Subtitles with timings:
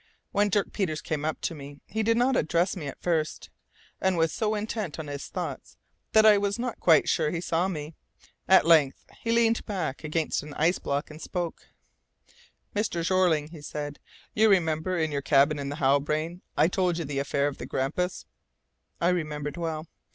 [0.31, 3.51] When Dirk Peters came up to me, he did not address me at first,
[4.01, 5.77] and was so intent on his thoughts
[6.13, 7.93] that I was not quite sure he saw me.
[8.47, 11.67] At length, he leaned back against an ice block, and spoke:
[12.75, 13.03] "Mr.
[13.05, 13.99] Jeorling," he said,
[14.33, 17.59] "you remember, in your cabin in the Halbrane, I told you the the affair of
[17.59, 18.25] the Grampus?"
[18.99, 19.85] I remembered well.